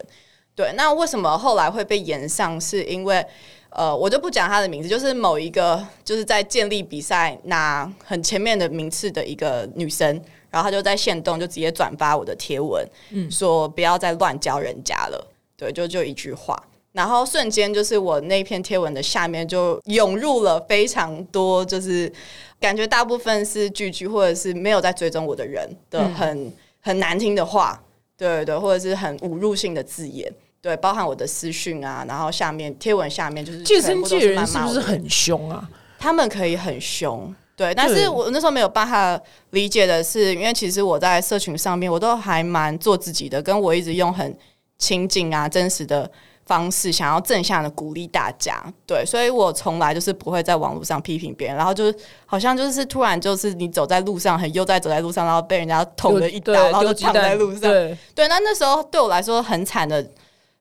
[0.55, 2.61] 对，那为什么后来会被延上？
[2.61, 3.25] 是因为
[3.71, 12.87] 呃，我就不讲他的名字，就是某一个就是在建立比赛拿很前面的名次的一个女生，然后他就在线动就直接转发我的贴文，
[13.31, 15.29] 说不要再乱教人家了。
[15.57, 16.57] 对，就就一句话。
[16.93, 22.11] 然后瞬间就是我那篇贴文的下面就涌入了非常多，就是
[22.59, 27.81] 感觉大部分是句句或者是没有在追踪我的人的很、很难听的话，
[28.17, 35.69] 对对对，或者是很侮辱性的字眼，对，包含我的私讯啊，然后下面贴文下面就是健身界人是不是很凶啊？
[35.99, 44.39] 他们可以很凶，对，但是我那时候没有办法理解的是，因为其实我在社群上面，我都还蛮做自己的，跟我一直用很
[44.79, 46.09] 亲近啊、真实的
[46.47, 48.63] 方式，想要正向的鼓励大家。
[48.87, 57.63] 对，所以我从来就是不会在网络上批评别人，然后就是好像就是突然就是你走在路上很悠哉走在路上，然后被人家捅了一刀，然后就躺在路上。
[57.63, 60.09] 对，对，那那时候对我来说很惨的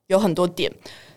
[0.08, 0.68] 有很多点。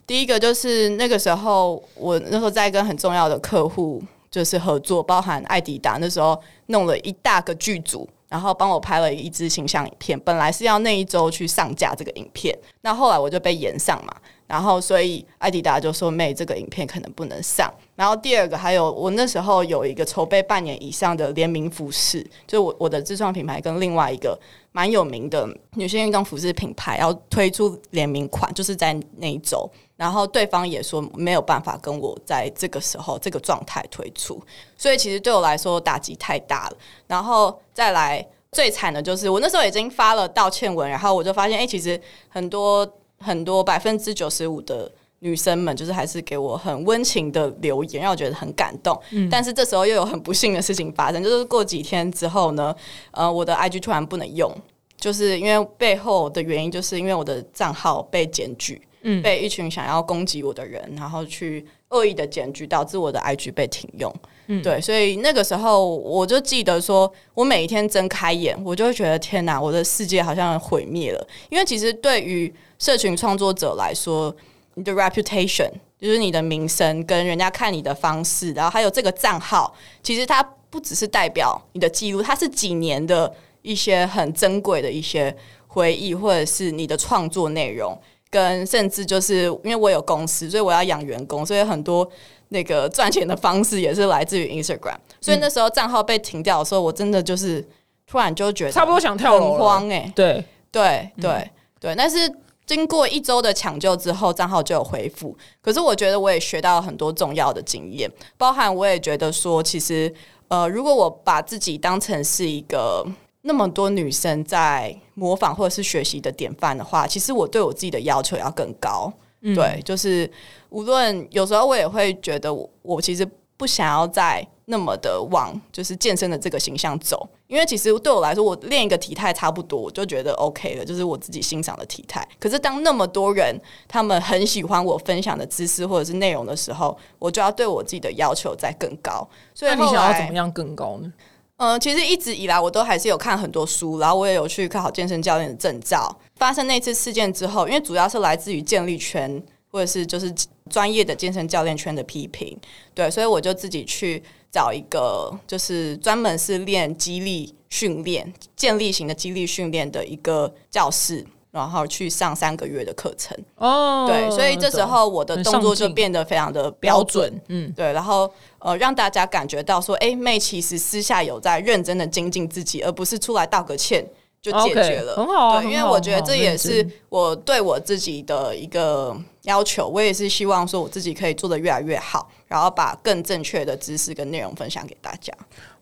[0.06, 8.10] 第一个就是那个时候，我那时候在跟很重要的客户就是合作，包含艾迪达，那时候弄了一大个剧组。
[8.32, 14.16] 然后帮我拍了一支形象影片，本来是要那一周去上架这个影片，那后来我就被延上嘛，
[14.48, 17.70] 然后所以艾迪达就说妹这个影片可能不能上。
[17.94, 24.40] 然后第二个还有我那时候有一个筹备半年以上的联名服饰，就我我的自创品牌跟另外一个
[24.72, 29.70] 蛮有名的女性运动服饰品牌要推出联名款，就是在那一周。
[30.02, 34.42] 然后对方也说没有办法跟我在这个时候这个状态推出，
[34.76, 36.78] 所以其实对我来说打击太大了。
[37.06, 49.00] 然后再来最惨的就是我那时候已经发了道歉文，然后我就发现，哎，其实很多很多百分之九十五的女生们，就是还是给我很温情的留言，让我觉得很感动。
[49.30, 52.76] 但是这时候又有很不幸的事情发生，就是过几天之后呢，
[53.12, 54.52] 呃，我的 IG 突然不能用，
[54.98, 58.82] 就是因为背后的原因，就是因为我的账号被检举。
[59.24, 64.14] 被一群想要攻击我的人，然后去恶意的检举，导致我的 IG 被停用。
[64.48, 71.28] 嗯，对，所以那个时候我就记得说，我每一天睁开眼，我就会觉得天哪，我的世界好像毁灭了。
[71.50, 74.36] 因为其实对于社群创作者来说，
[74.76, 85.36] 你的 reputation 就是你的名声跟人家看你的方式，然后还有这个账号，其实它不只是代表你的记录，它是几年的一些很珍贵的一些
[85.68, 87.98] 回忆，或者是你的创作内容。
[88.32, 92.10] 跟甚至就是因为我有公司，所以我要养员工，所以很多
[92.48, 94.96] 那个赚钱的方式也是来自于 Instagram。
[95.20, 97.64] 所以那时候账号被停掉的时候，我真的就是
[98.08, 101.94] 突然就觉得差不多想跳楼，慌哎，对对对对。
[101.94, 102.18] 但是
[102.66, 105.38] 经过一周的抢救之后，账号就有恢复。
[105.62, 110.12] 可是我觉得我也学到了很多重要的经验，包含我也觉得说，其实
[110.48, 113.06] 呃，如果我把自己当成是一个。
[113.42, 119.12] 那么多女生在模仿或者是学习的典范的话，其实我对我自己的要求要更高。
[119.56, 120.30] 对，就是
[120.70, 123.28] 无论有时候我也会觉得，我我其实
[123.58, 132.24] 不想要再那么的往就是健身的这个形象走，因为其实对我来说，我练一个体态差不多，我就觉得 OK 了，就是我自己欣赏的体态。
[132.40, 139.28] 可是当那么多人他们很喜欢我分享的知识或者是内容的时候，我就要对我自己的要求再更高。
[139.56, 141.12] 所以你想要怎么样更高呢？
[141.62, 146.20] 嗯，其实一直以来我都还是有看很多书，然后我也有去考健身教练的证照。
[146.38, 150.34] 发生那次事件之后，因为主要是来自于健力圈或者是就是
[150.72, 152.58] 专业的健身教练圈的批评，
[152.96, 161.24] 对，所以我就自己去找一个就是专门是练肌力训练、健力型的肌力训练的一个教室。
[161.52, 163.38] 然后去上三个月的课程。
[163.58, 174.06] 哦，对，所以这时候我的动作就变得非常的标准，嗯，对，然后呃，让大家感觉到说，哎，妹其实私下有在认真的精进自己，而不是出来道个歉
[174.42, 185.34] 就解决了，很好，对，因为我觉得这也是我对我自己的一个要求，我也是希望说我自己可以做的越来越好，然后把更正确的知识跟内容分享给大家。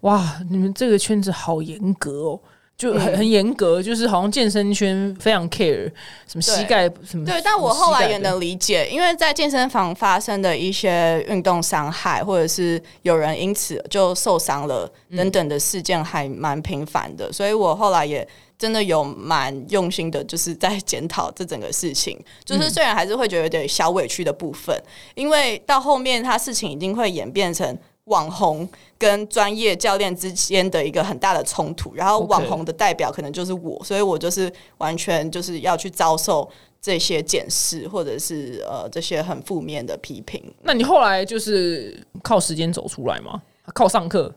[0.01, 2.39] 哇，你们这个圈子好严格哦。
[2.79, 5.91] 就很很严格，就是好像健身圈非常 care
[6.25, 7.25] 什么膝盖什么。
[7.25, 17.29] 对，但我后来也能理解，因为在健身房发生的一些运动伤害，或者是有人因此就受伤了等等的事件，还蛮频繁的。
[17.33, 18.25] 所以我后来也
[18.57, 22.17] 真的有蛮用心的，就是在检讨这整个事情。
[22.45, 24.73] 就是虽然还是会觉得有点小委屈的部分，
[25.15, 27.77] 因为到后面他事情已经会演变成。
[28.05, 36.49] 网红跟专业教练之间的一个很大的冲突，然后网红的代表可能就是我，所以我就是完全就是要去遭受
[36.81, 40.41] 这些检视，或者是呃这些很负面的批评。
[40.63, 43.41] 那你后来就是靠时间走出来吗？
[43.73, 44.33] 靠上课？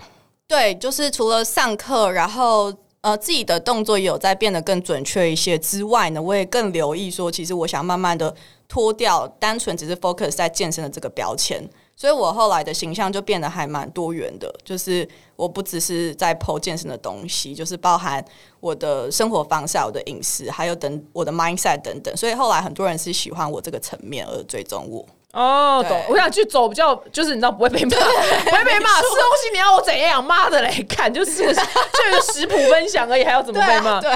[0.47, 2.71] 对，就是除了上课，然后
[3.01, 8.35] 呃自己的动作有在变得更准确一些之外呢，我也更留意说，其实我想慢慢的
[8.69, 11.67] 脱掉单纯只是 focus 在健身的这个标签。
[11.95, 18.25] 所以我后来的形象就变得还蛮多元的，就是我不只是在剖健身的东西，就是包含
[18.61, 22.17] 我的生活方式、我的饮食，还有等我的 mindset 等等。
[22.17, 25.07] 所以后来很多人是喜欢我这个层面而追踪我。
[25.33, 25.99] 哦，懂。
[26.11, 27.91] 我想去走比较，就是你知道不会被骂，
[28.45, 28.91] 不会被骂。
[29.01, 30.23] 吃东西你要我怎样？
[30.23, 30.71] 妈的嘞！
[30.87, 33.99] 看就是 就一个食谱分享而已，还要怎么被骂？
[33.99, 34.11] 对，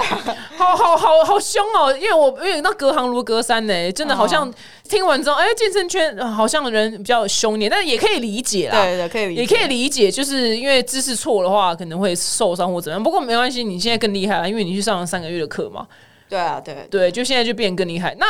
[0.57, 1.91] 好好好好凶哦！
[1.97, 4.53] 因为我因为那隔行如隔山呢，真的好像
[4.87, 8.79] 听完之后，哎，健身圈好像人比较凶点，但是也可以理解啦。
[8.83, 13.01] 对对，可以理解，也可以理解，就是因为姿势错的话，可能会受伤或怎样。
[13.01, 15.87] 不过没关系，你现在更厉害了，因为你去上了三个月的课嘛。
[16.29, 18.15] 对啊，对，对，就现在就变更厉害。
[18.19, 18.25] 那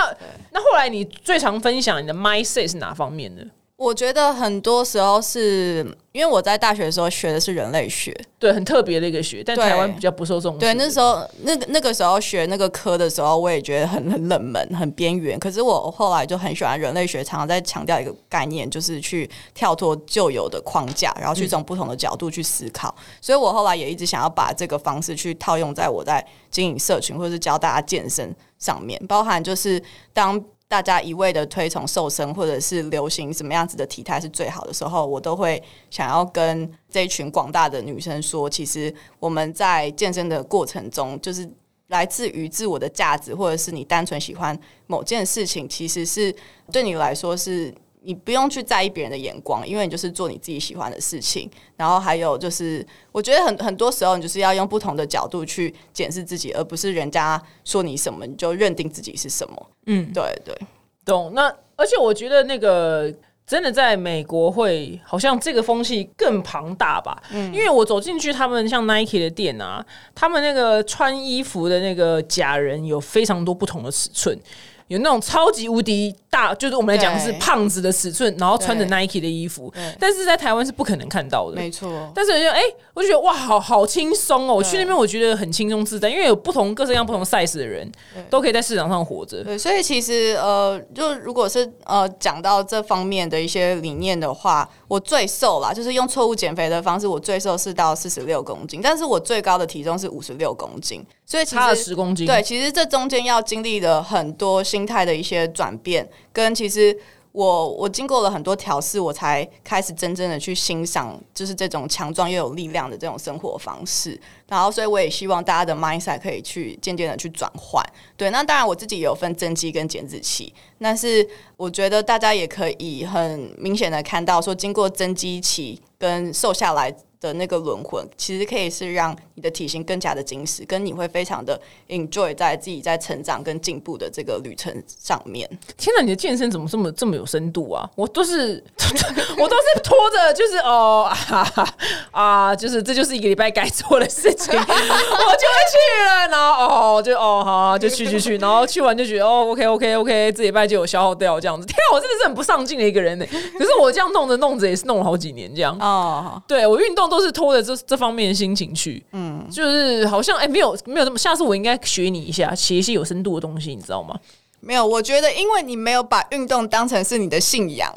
[0.51, 3.45] 那后来你最常分享你的 mindset 是哪方面的？
[3.77, 10.59] 我觉得很多时候是因为我在大学的时候学的是人类学，对，很特别的一个学，但台湾比较不受重视。
[10.59, 15.37] 对，那时候那个那个时候学那个科的时候，我也觉得很很冷门、很边缘。
[15.39, 22.93] 可是我后来就很喜欢人类学，常常在强调一个概念，就是去跳脱旧有的框架，然后去从不同的角度去思考。
[23.21, 29.79] 所以我后来也一直想要把这个方式去套用在我在经营社群或者是教大家健身上面，包含就是
[30.13, 30.43] 当。
[30.67, 41.49] 大家一味的推崇瘦身，或者是流行什么样子的体态是最好的时候，我都会想要跟这一群广大的女生说，其实我们在健身的过程中，就是
[41.87, 46.35] 来自于自我的价值，或者是你单纯喜欢某件事情，其实是
[46.69, 47.73] 对你来说是
[48.07, 51.51] 你不用去在意别人的眼光，因为你就是做你自己喜欢的事情。
[51.75, 59.69] 然后还有就是，我觉得很很多时候你就是要用不同的角度去检视自己，而不是人家说你什么你就认定自己是什么。
[59.87, 60.57] 嗯，对对。
[61.03, 61.33] 懂。
[61.35, 63.13] 那而且我觉得那个
[63.45, 67.21] 真的在美国会好像这个风气更庞大吧？
[67.33, 69.85] 嗯，因为我走进去他们像 Nike 的店啊，
[70.15, 74.39] 他们那个穿衣服的那个假人有非常多不同的尺寸。
[74.87, 81.55] 有那种超级无敌大，就是我们来讲是胖子的尺寸，然后穿着 Nike 的衣服，但是在台湾是不可能看到的。
[81.55, 82.61] 没错，但是就哎、
[82.93, 84.53] 我就觉得哇，好好轻松哦！
[84.53, 87.89] 我去那边我觉得很轻松自在，因为有不同各式各样不同 size 的人
[88.29, 89.43] 都可以在市场上活着。
[89.43, 106.97] 对，所以其实呃，就如果是呃讲到这方面的一些理念的话，我最瘦啦，就是用错误减肥的方式，我最瘦是到四十六公斤，但是我最高的体重是五十六公斤，所以差了十公斤，对，其实这中间要经历了很多心态的一些转变，跟其实
[107.33, 114.17] 我我经过了很多调试，我才开始真正的去欣赏，就是这种强壮又有力量的这种生活方式。
[114.47, 117.83] 然后，所以我也希望大家的 mindset 可以去渐渐的去转换。
[118.15, 126.95] 对，那当然我自己也有分增肌跟减脂期，但是我觉得大家也可以很明显的看到，说经过增肌期跟瘦下来。
[127.19, 131.59] 的那个轮回，其实可以是让你的体型更加的紧实，跟你会非常的
[131.89, 135.47] enjoy 在自己在成长跟进步的这个旅程上面。
[135.77, 137.89] 天哪，你的健身怎么这么这么有深度啊？
[137.95, 138.63] 我都是
[139.37, 141.73] 我都是拖着，就是哦啊
[142.11, 151.65] 啊，就是这就是一个礼拜该做的事情，我就会去了，然后哦就哦好啊、就去去去，然后去完就觉得哦 OK OK OK，这礼拜就有消耗掉这样子。
[151.67, 153.25] 天啊，我真的是很不上进的一个人呢。
[153.57, 155.77] 可是我这样弄着弄着也是弄了好几年这样。
[155.79, 164.17] 哦，对我运动都是拖着这这方面的心情去，嗯，就是好像哎、没有没有这么，下次我应该学你一下，写一些有深度的东西，你知道吗？
[164.59, 167.93] 没有，我觉得因为你没有把运动当成是你的信仰。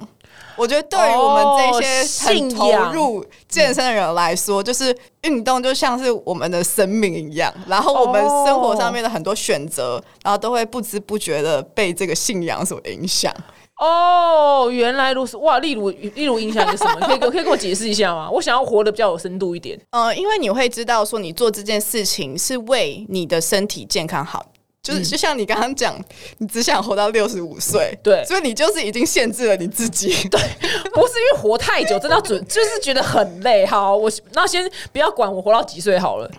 [0.57, 13.35] 我觉得对于我们这哦些很投入健身的人来说，就是运动就像是我们的生命一样，然后我们生活上面的很多选择，然后都会不知不觉的被这个信仰所影响。
[13.81, 15.39] 哦，原来如此！
[15.39, 17.01] 哇，例如例如影响是什么？
[17.09, 18.31] 可以给可以给我解释一下吗？
[18.31, 19.79] 我想要活得比较有深度一点。
[19.91, 24.45] 呃，因为你会知道说，你做这件事情是为你的身体健康好。
[24.83, 25.95] 就是就像你刚刚讲，
[26.39, 30.09] 你只想活到六十五岁，对所以你就是已经限制了你自己。
[30.31, 30.41] 对，
[30.93, 33.65] 不是因为活太久，真的要准，就是觉得很累。
[33.67, 36.31] 好，我那先不要管我活到几岁好了。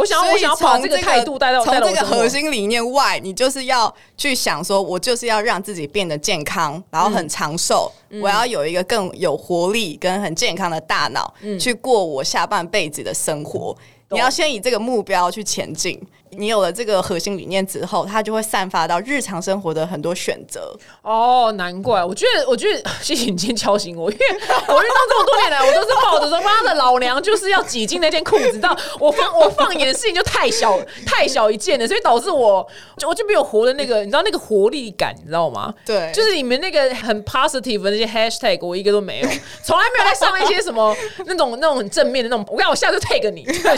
[0.00, 7.92] 我想要，所以我想要把从这个态度带到从这个核心理念外，你就是要去想说，我就是要让自己变得健康，然后很长寿。
[8.08, 13.76] 嗯我要有一个更有活力跟很健康的大脑，去过我下半辈子的生活。
[14.08, 16.00] 你要先以这个目标去前进。
[16.32, 20.74] 你有了这个核心理念之后，它就会散发到日常生活的很多选择。
[21.02, 22.04] 哦，难怪！
[22.04, 32.66] 我觉得，我觉得，谢谢你今天敲醒我，因为我运动这么多年来，我都是抱着说，妈的，老娘就是要挤进那件裤子，到我放我放眼的事情就太小太小一件了，所以导致我
[32.96, 35.72] 就我就没有活的那个，你知道那个活力感，你知道吗？
[35.84, 39.28] 对就是你们那个很 positive 的那些 hashtag，我一个都没有，
[39.64, 42.46] 从来没有在上一些什么那种那种很正面的那种。
[42.50, 43.76] 我看我下次 tag 你，下我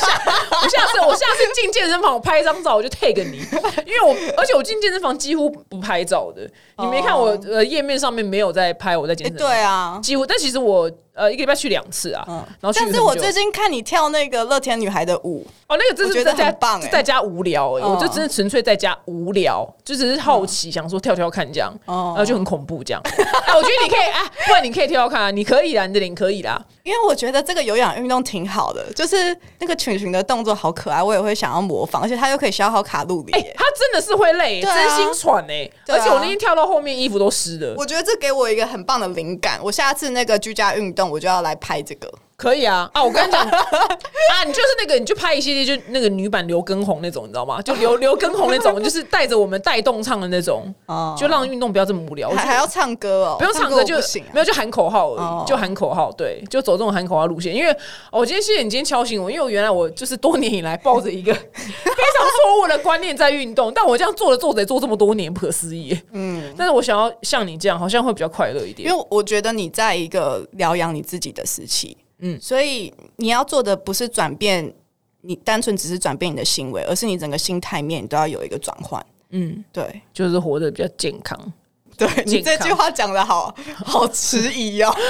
[0.69, 3.39] 下次我下次进健身房，我拍张照我就 tag 你，
[3.87, 6.43] 因为我而且我进健身房几乎不拍照的，
[6.79, 9.99] 你没看我呃页面上面没有在拍我在健、身，对啊。
[10.03, 10.27] 几乎。
[10.27, 12.45] 但其实我呃一个礼拜去两次啊，嗯。
[12.61, 17.91] 然后但是我最近看你跳那个乐天女孩的舞，哦，那个真我觉得是在家很棒欸在家无聊哎、嗯。
[17.91, 22.15] 我就真的纯粹在家无聊，就只是好奇，想说跳跳看这样，哦。
[22.15, 23.01] 然后就很恐怖这样。
[23.05, 26.63] 哎，我觉得你可以啊，不然你可以跳跳看啊，你可以啦，你的脸可以啦。
[26.83, 33.55] 因为我觉得这个有氧运动挺好的，就是那个群群的动作好可爱，我也会想要模仿，而且它又可以消耗卡路里哎、耶。
[33.57, 34.75] 他真的是会累、啊。
[34.75, 37.75] 真心喘哎、而且我那天跳到后面衣服都湿了。
[37.77, 42.13] 我觉得这给我一个很棒的灵感，我下次那个居家运动我就要来拍这个。
[42.43, 43.01] 可以啊啊！
[43.01, 47.63] 我跟你讲啊，你就是那个，你就拍一系列，就那个女版刘畊宏那种，你知道吗？
[47.63, 52.31] 就刘 刘畊宏那种，就是带着我们带动唱的那种，哦就让运动不要这么无聊。
[52.31, 57.55] 还还要唱歌哦，不用唱歌就行啊没有就喊口号而已，哦就喊口号，对，就走这种喊口号路线。
[57.55, 57.71] 因为、
[58.11, 65.97] 哦我今天谢谢你今天敲醒我，因为我原来我就是多年以来抱着一个 非常错误的观念在运动，但我这样做着做着也做这么多年，不可思议。
[66.11, 68.89] 嗯，但是我想要像你这样，好像会比较快乐一点。
[68.89, 74.73] 因为我觉得你在一个疗养你自己的时期，嗯嗯，所以你要做的不是转变，
[75.21, 79.05] 你单纯只是转变你的行为，而是你整个心态面你都要有一个转换。
[79.31, 81.39] 嗯，对，就是活得比较健康。
[81.95, 83.55] 对你这句话讲的好
[83.85, 84.89] 好迟疑哦。
[84.91, 85.03] 我知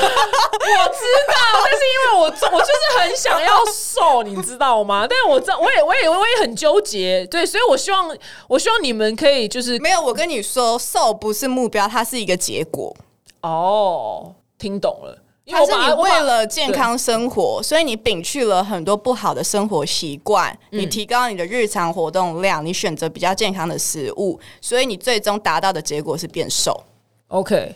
[1.29, 1.35] 道，
[1.65, 5.07] 但是因为我我就是很想要瘦，你知道吗？
[5.09, 8.15] 但是我知道，我也我也我也很纠结，对，所以我希望
[8.49, 12.95] 我希望你们可以就是没有，我跟你说，瘦不是目标，它是一个结果。
[13.43, 26.81] 哦，听懂了，因为你为了健康生活，所以你摒去了很多不好的生活习惯，嗯你提高你的日常活动量，你选择比较健康的食物，所以你最终达到的结果是变瘦。
[27.27, 27.75] OK，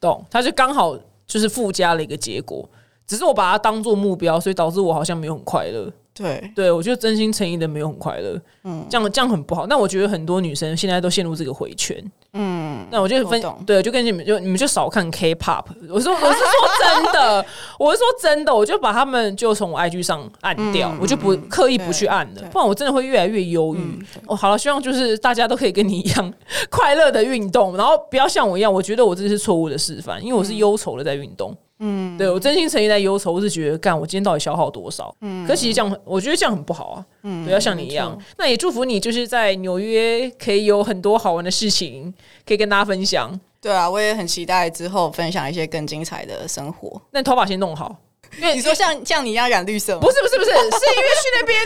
[0.00, 0.96] 懂，它就刚好
[1.26, 2.68] 就是附加了一个结果，
[3.06, 5.92] 只是我把它当做目标，所以导致我好像没有很快乐。
[6.12, 9.66] 对，对我觉得真心诚意的没有很快乐，嗯，这样这样很不好。
[9.66, 11.96] 那我觉得很多女生现在都陷入这个回圈，
[12.32, 15.64] 嗯，那我就分我对，就跟你们就你们就少看 K-pop。
[15.88, 17.44] 我说我是说真的，
[17.78, 24.04] 我是说真的，我就把他们就从我 IG 上按掉，我就不刻意不去按了，不然我真的会越来越忧郁。
[24.26, 26.32] 哦，好了，希望就是大家都可以跟你一样
[26.70, 31.56] 快乐的运动，然后不要像我一样，我觉得我这是错误的示范，因为我是忧愁的在运动。
[31.80, 35.14] 嗯，对我真心诚意在忧愁，我是觉得干，我今天到底消耗多少？
[35.22, 37.04] 嗯，可其实这样，我觉得这样很不好啊。
[37.22, 38.16] 嗯，不，要像你一样。
[38.36, 42.12] 那也祝福你，就是在纽约可以有很多好玩的事情
[42.46, 43.38] 可以跟大家分享。
[43.60, 47.00] 对啊，我也很期待之后分享一些更精彩的生活。
[47.10, 47.96] 那你头发先弄好，
[48.38, 50.00] 因为你说像像你一样染绿色吗？
[50.00, 51.58] 不是不是不是，是因为去那边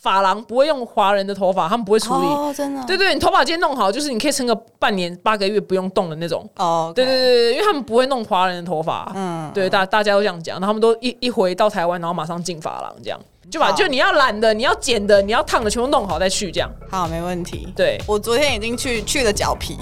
[0.00, 2.26] 发廊不会用华人的头发，他们不会处理。
[2.26, 6.48] 哦，真的，对对，你头发今天弄好，就是你可以撑个半年八个月不用动的那种。
[6.56, 13.18] 哦，对对对对，因为他们不会弄华人的头发，嗯对大大家都这样讲，然后他们都一一回到台湾，然后马上进发廊这样，
[13.50, 16.70] 就把就你要染的、你要剪的、你要烫的全部弄好再去这样。
[16.90, 17.72] 好，没问题。
[17.74, 19.78] 对，我昨天已经去去了脚 皮，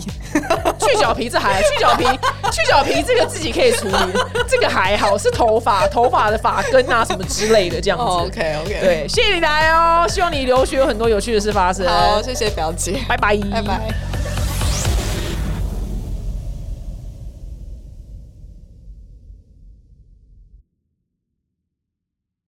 [0.78, 2.04] 去脚皮这还去脚皮，
[2.52, 3.94] 去脚皮这个自己可以处理，
[4.48, 8.04] 这个还好，是头发头发的发根啊什么之类的这样子。
[8.04, 11.86] OK OK，，对，谢谢你来哦，希望你留学有很多有趣的事发生。
[11.86, 14.45] 好，谢谢表姐，拜拜，拜拜。